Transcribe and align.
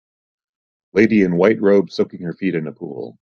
Lady 0.93 1.21
in 1.21 1.35
white 1.37 1.61
robe 1.61 1.91
soaking 1.91 2.21
her 2.21 2.33
feet 2.33 2.55
in 2.55 2.65
a 2.65 2.71
pool. 2.71 3.09